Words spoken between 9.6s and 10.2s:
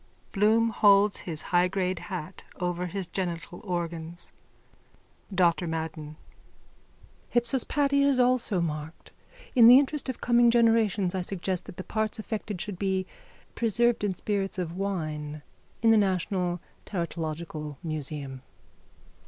the interest of